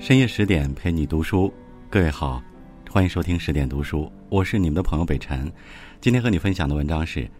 [0.00, 1.52] 深夜十点陪你读书，
[1.90, 2.42] 各位好，
[2.88, 5.52] 欢迎收听十点读书，我是你们的朋友北辰。
[6.00, 7.30] 今天和你分享的文章是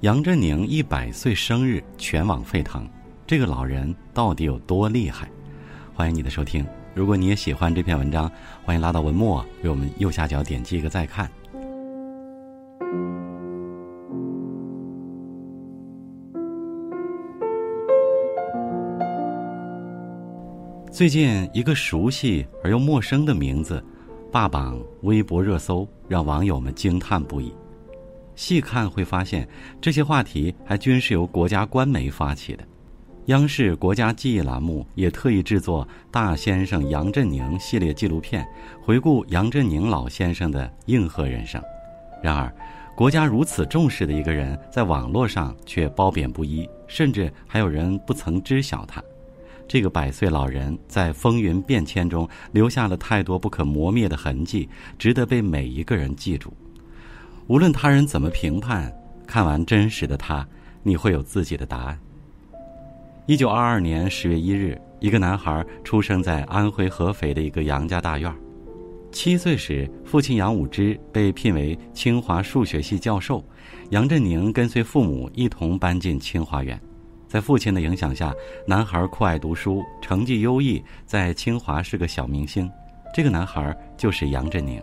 [0.00, 2.86] 杨振宁一百岁生日全网沸腾，
[3.26, 5.30] 这个老人到底有多厉害？
[5.94, 6.64] 欢迎你的收听。
[6.94, 8.30] 如果你也喜欢这篇文章，
[8.62, 11.28] 欢迎拉到文末为我们右下角点击一个再看。
[20.94, 23.84] 最近，一个熟悉而又陌生的名字
[24.30, 27.52] 霸榜微博热搜，让网友们惊叹不已。
[28.36, 29.48] 细看会发现，
[29.80, 32.62] 这些话题还均是由国家官媒发起的。
[33.24, 38.46] 央视国家记忆栏目也特意制作《大先生杨振宁》系列纪录片，
[38.80, 41.60] 回顾杨振宁老先生的硬核人生。
[42.22, 42.54] 然而，
[42.94, 49.02] 国家如此重视的一个人，在网络上却褒贬不一，甚至还有人不曾知晓他。
[49.66, 56.52] 这个百岁老人在风云变迁中留下了太多不可磨灭的痕迹，值得被每一个人记住。
[57.46, 58.92] 无论他人怎么评判，
[59.26, 60.46] 看完真实的他，
[60.82, 61.98] 你会有自己的答案。
[63.26, 68.32] 一九二二年十月一日，一个男孩出生在安徽合肥的一个杨家大院
[69.10, 73.42] 七岁时，父亲杨武之被聘为清华数学系教授，
[73.90, 76.78] 杨振宁跟随父母一同搬进清华园。
[77.34, 78.32] 在父亲的影响下，
[78.64, 82.70] 男孩酷爱读书，成绩优异，在清华是个小明星。
[83.12, 84.80] 这个男孩就是杨振宁。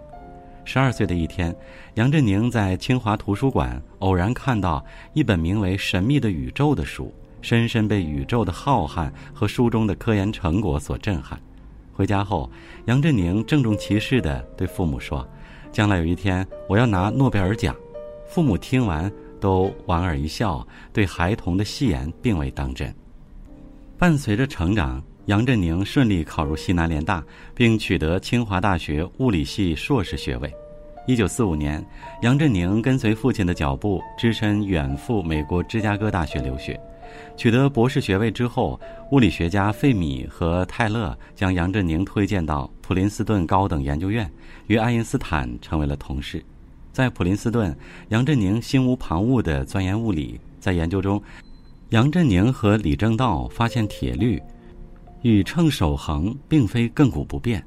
[0.65, 1.55] 十二岁的一天，
[1.93, 7.09] 杨振宁在清华图书馆偶然看到一本名为《神秘的宇宙》的书，
[7.41, 11.39] 深深被宇宙的浩瀚和书中的科研成果所震撼。
[11.93, 12.51] 回家后，
[12.83, 15.25] 杨振宁郑重其事地对父母说
[15.71, 17.73] ：“将来有一天，我要拿诺贝尔奖。”
[18.27, 19.09] 父母听完。
[19.41, 22.93] 都莞尔一笑，对孩童的戏言并未当真。
[23.97, 27.21] 伴随着成长，杨振宁顺利考入西南联大，
[27.53, 30.51] 并取得清华大学物理系硕士学位。
[31.07, 31.83] 一九四五年，
[32.21, 36.79] 杨振宁跟随父亲的脚步，只身远赴美国芝加哥大学留学。
[37.35, 38.79] 取得博士学位之后，
[39.11, 44.31] 物理学家费米和泰勒将杨振宁推荐到普林斯顿高等研究院，
[44.67, 46.41] 与爱因斯坦成为了同事。
[46.91, 47.75] 在普林斯顿，
[48.09, 50.39] 杨振宁心无旁骛地钻研物理。
[50.59, 51.21] 在研究中，
[51.89, 54.41] 杨振宁和李政道发现铁律
[55.21, 57.63] 宇称守恒并非亘古不变。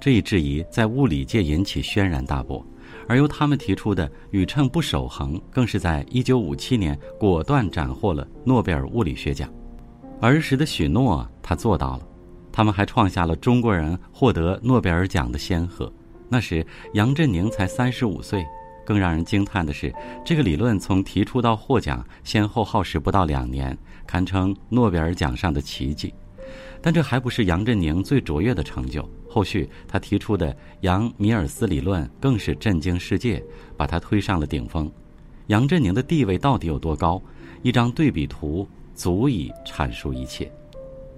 [0.00, 2.64] 这一质疑在物理界引起轩然大波，
[3.06, 9.52] 而由他们提出的宇称不守恒，更是在1957年果断斩获了诺贝尔物理学奖。
[10.20, 12.06] 儿时的许诺，他做到了。
[12.52, 15.92] 他们还创下了中国人获得诺贝尔奖的先河。
[16.28, 18.44] 那时，杨振宁才三十五岁。
[18.90, 26.12] 更让人惊叹的是，这个理论从提出到获奖，先后耗时不到两年，堪称诺贝尔奖上的奇迹。
[26.82, 29.08] 但这还不是杨振宁最卓越的成就。
[29.28, 33.40] 后续他提出的杨米尔斯理论更是震惊世界，
[33.76, 34.90] 把他推上了顶峰。
[35.46, 37.22] 杨振宁的地位到底有多高？
[37.62, 40.50] 一张对比图足以阐述一切。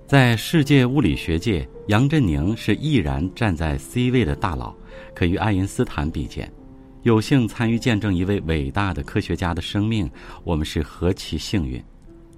[0.07, 4.75] 在世界物理学界，杨振宁是毅然站在 C 位的大佬，
[5.15, 6.53] 可与爱因斯坦比肩。
[7.03, 10.09] 有幸参与见证一位伟大的科学家的生命，
[10.45, 11.83] 我们是何其幸运！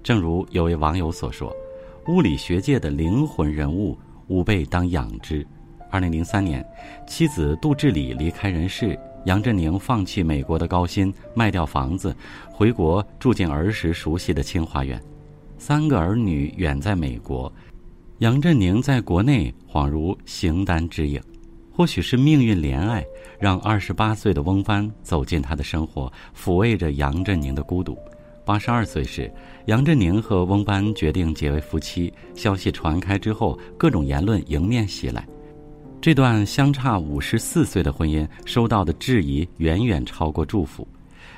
[0.01, 1.55] 正如有位网友所说
[2.09, 3.95] ：“物理学界的灵魂人物，
[4.27, 5.45] 吾辈当仰之。”
[5.91, 6.65] 二零零三年，
[7.07, 12.15] 妻子杜志礼离开人世，杨振宁放弃美国的高薪，卖掉房子，
[12.51, 14.99] 回国住进儿时熟悉的清华园。
[15.59, 17.53] 三个儿女远在美国，
[18.17, 21.21] 杨振宁在国内恍如形单只影。
[21.75, 23.05] 或许是命运怜爱，
[23.37, 27.97] 让二十八岁的翁帆走进他的生活，抚慰着杨振宁的孤独。
[28.45, 29.29] 八十二岁时，
[29.65, 32.13] 杨振宁和翁帆决定结为夫妻。
[32.33, 35.27] 消息传开之后，各种言论迎面袭来。
[35.99, 40.87] 这段相差五十四岁的婚姻，收到的质疑远远超过祝福。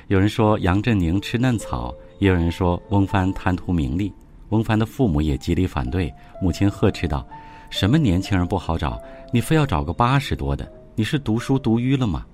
[0.06, 4.12] 有人说杨振宁吃嫩草，也有人说翁帆贪图名利。
[4.50, 7.26] 翁帆的父母也极力反对，母亲呵斥道。
[7.70, 9.00] 什么年轻人不好找？
[9.30, 10.70] 你非要找个八十多的？
[10.94, 12.24] 你是读书读淤了吗？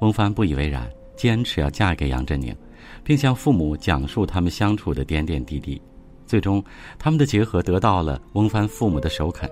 [0.00, 2.54] 翁帆不以为然，坚持要嫁给杨振宁，
[3.02, 5.80] 并向父母讲述他们相处的点点滴滴。
[6.26, 6.62] 最终，
[6.98, 9.50] 他们的结合得到了翁帆父母的首肯。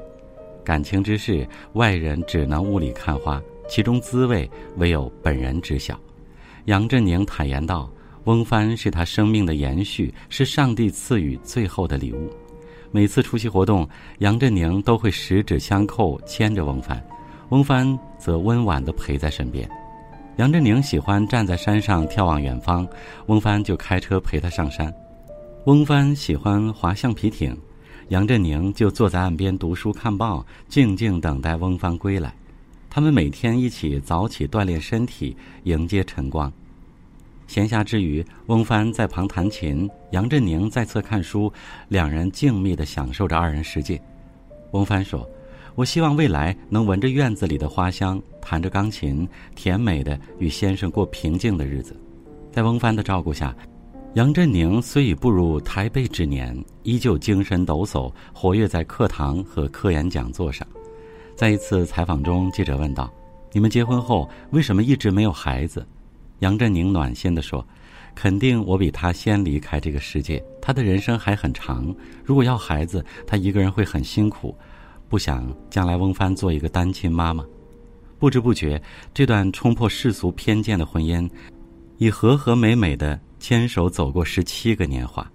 [0.65, 5.99] 感情之事，外人只能雾里看花，其中滋味唯有本人知晓。
[6.67, 7.91] 杨振宁坦言道
[8.25, 12.31] ：“翁帆是他生命的延续，是上帝赐予最后的礼物。”
[12.97, 13.87] 每次出席活动，
[14.21, 16.99] 杨振宁都会十指相扣牵着翁帆，
[17.51, 17.87] 翁帆
[18.19, 19.69] 则温婉地陪在身边。
[20.39, 22.89] 杨振宁喜欢站在山上眺望远方，
[23.27, 24.91] 翁帆就开车陪他上山。
[25.67, 27.55] 翁帆喜欢划橡皮艇，
[28.09, 32.35] 杨振宁就坐在岸边读书看报，静静等待翁帆归来。
[32.89, 36.51] 他们每天一起早起锻炼身体，迎接晨光。
[37.47, 41.53] 闲暇之余，翁帆在旁弹琴，杨振宁在侧看书，
[41.89, 44.01] 两人静谧地享受着二人世界。
[44.73, 45.29] 翁帆说
[45.77, 51.97] ：“我希望未来能闻着院子里的花香，弹着钢琴，甜美的与先生过平静的日子。”
[52.51, 53.55] 在翁帆的照顾下，
[54.15, 60.67] 杨振宁虽已步入台北之年，依旧精神抖擞，活跃在课堂和科研讲座上。
[61.37, 63.13] 在一次采访中，记者问道
[63.53, 65.87] ：“你们结婚后为什么一直没有孩子？”
[66.41, 67.67] 杨振宁暖心地说
[68.15, 71.95] ：“肯定我比他先离开这个世界，他的人生还很长。
[72.25, 74.55] 如果要孩子，他一个人会很辛苦，
[75.09, 77.45] 不想将来翁帆做一个单亲妈妈。”
[78.19, 78.81] 不知不觉，
[79.13, 81.29] 这段冲破世俗偏见的婚姻，
[81.99, 85.27] 已和和美美的牵手走过十七个年华。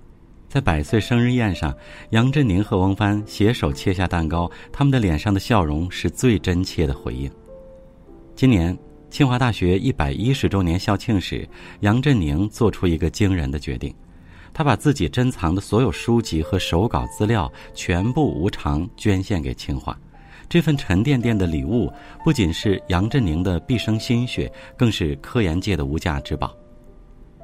[0.50, 1.76] 在百岁生日宴上，
[2.10, 7.32] 杨振宁和翁帆携手切下蛋糕，他们的脸上的笑容是最真切的回应。
[8.36, 8.78] 今年。
[9.12, 11.46] 清华大学一百一十周年校庆时，
[11.82, 13.94] 杨振宁做出一个惊人的决定，
[14.54, 19.96] 他把自己珍藏的所有书籍和手稿资料全部无偿捐献给清华。
[20.48, 21.92] 这份沉甸甸的礼物，
[22.24, 26.56] 不仅是杨振宁的毕生心血，更是科研界的无价之宝。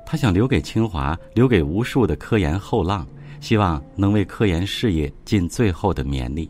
[0.05, 3.05] 他想留给清华，留给无数的科研后浪，
[3.41, 6.49] 希望能为科研事业尽最后的绵力。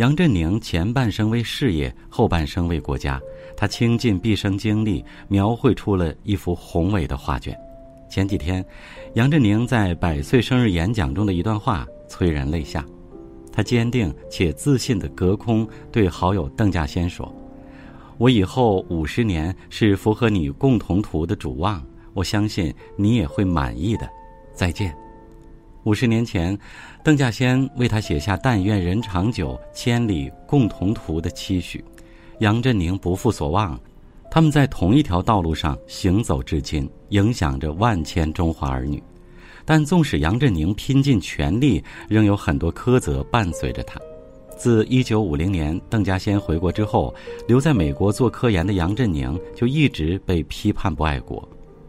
[0.00, 3.20] 杨振宁前半生为事业，后半生为国家。
[3.54, 7.54] 他倾尽毕生精力，描绘出了一幅宏伟的画卷。
[8.08, 8.64] 前几天，
[9.12, 12.82] 杨振宁在百岁生日演讲中的一段话催人泪下。
[13.52, 17.30] 他坚定且自信地隔空对好友邓稼先说
[18.16, 24.08] ：“我以后五十年是符合你共同图的主望，我相信你也会满意的。
[24.54, 24.96] 再见。”
[25.84, 26.56] 五十年前，
[27.02, 31.82] 邓稼先为他写下“但愿人长久，千里共同途”的期许。
[32.40, 33.80] 杨振宁不负所望，
[34.30, 39.02] 他们在同一条道路上行走至今，影响着万千中华儿女。
[39.64, 43.98] 但纵使杨振宁拼尽全力，仍有很多苛责伴随着他。
[44.58, 47.14] 自1950年邓稼先回国之后，
[47.48, 51.46] 留在美国做科研的杨振宁就一直被批判不爱国。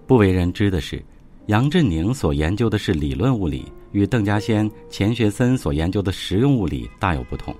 [0.08, 1.04] 不为人知的是，
[1.48, 3.66] 杨振宁所研究的是理论物理。
[3.92, 7.56] 与邓稼先、钱学森所研究的实用物理大有不同。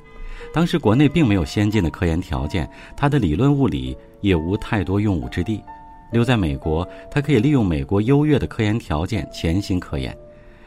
[0.54, 5.62] 当时国内并没有先进的科研条件，他的理论物理也无太多用武之地。
[6.12, 10.16] 留在美国，他可以利用美国优越的科研条件潜心科研。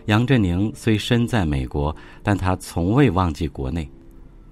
[0.06, 3.88] 杨振宁虽身在美国，但他从未忘记国内。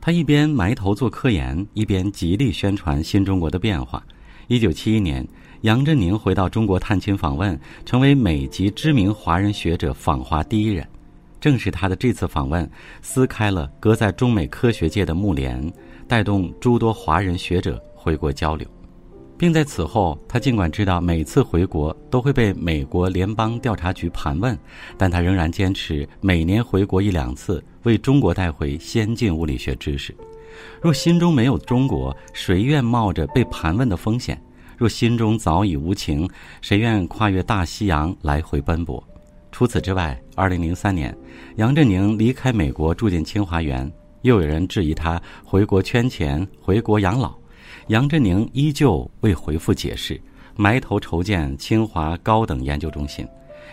[0.01, 4.05] 他一边埋头做科研，一边极力宣传新中国的变化。
[4.49, 5.27] 一九七一年。
[5.63, 7.57] 杨振宁回到中国探亲访问，
[7.87, 10.85] 成为美籍知名华人学者访华第一人。
[11.43, 12.71] 正是他的这次访问，
[13.03, 15.61] 撕开了隔在中美科学界的幕帘，
[16.07, 18.65] 带动诸多华人学者回国交流，
[19.37, 24.57] 并在此后，他尽管知道每次回国都会被美国联邦调查局盘问，
[24.97, 30.15] 但他仍然坚持每年回国一两次，为中国带回先进物理学知识。
[30.81, 34.41] 若心中没有中国，谁愿冒着被盘问的风险？
[34.79, 36.31] 若心中早已无情，
[36.61, 39.03] 谁愿跨越大西洋来回奔波？
[39.53, 41.17] 除此之外，二零零三年，
[41.57, 43.89] 杨振宁离开美国住进清华园，
[44.23, 47.33] 又有人质疑他回国圈钱、回国养老。
[47.89, 50.21] 杨振宁依旧未回复解释，
[50.57, 53.29] 埋头筹建清华高等研究中心。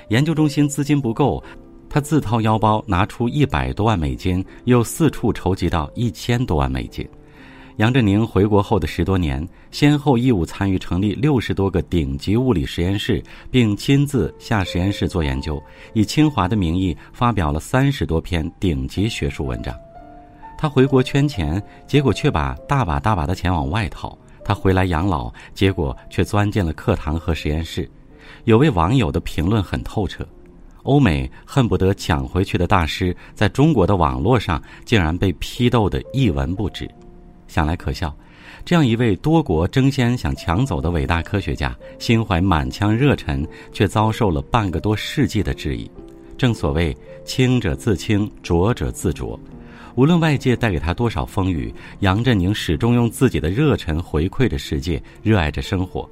[0.09, 1.41] 研究中心资金不够，
[1.89, 7.07] 他自掏腰包拿出一百多万美金，又四处筹集到一千多万美金。
[7.79, 19.73] 杨振宁回国后的十多年，先后义务参与成立六十多个顶级物理实验室，并亲自下实验室做研究，以清华的名义发表了三十多篇顶级学术文章。
[20.57, 24.09] 他回国圈钱，结果却把大把大把的钱往外掏；
[24.43, 27.89] 他回来养老，结果却钻进了课堂和实验室。
[28.43, 30.27] 有位网友的评论很透彻：
[30.83, 36.85] 欧美恨不得抢回去的大师，在中国的网络上竟然被批斗得一文不值。
[37.49, 38.15] 想来可笑，
[38.63, 45.89] 这样一位多国争先想抢走的伟大科学家，心怀满腔热忱，却遭受了半个多世纪的质疑。
[46.37, 49.37] 正所谓“清者自清，浊者自浊”。
[49.95, 56.09] 无论外界带给他多少风雨，杨振宁始终用自己的热忱回馈着世界，热爱着生活。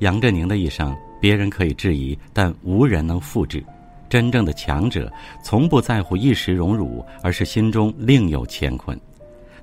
[0.00, 3.64] 杨振宁的一生，别人可以质疑，但无人能复制。
[4.08, 5.10] 真正的强者，
[5.42, 8.96] 从不在乎一时荣辱，而是心中另有乾坤。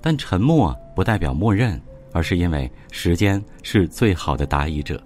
[0.05, 1.81] 但沉默不代表默认，
[2.11, 5.01] 而是因为时间是最好的答疑者。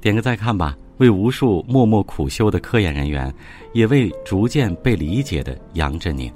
[0.00, 3.34] 点个再看吧，为无数默默苦修的科研人员，
[3.72, 6.32] 也为逐渐被理解的杨振宁。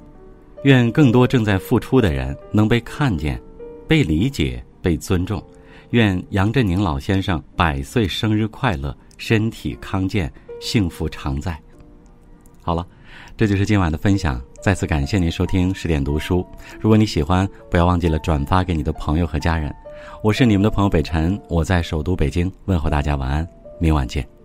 [0.63, 3.41] 愿更多正在付出的人能被看见、
[3.87, 5.41] 被理解、被尊重。
[5.91, 11.57] 愿杨振宁老先生百岁生日快乐，身体康健，幸福常在。
[12.61, 12.85] 好了，
[13.37, 14.41] 这就是今晚的分享。
[14.61, 16.45] 再次感谢您收听十点读书。
[16.79, 19.73] 如果你喜欢，不要忘记了转发给你的朋友和家人。
[20.21, 23.47] 我是你们的朋友北辰，我在首都北京问候大家晚安，
[23.79, 24.38] 明晚见。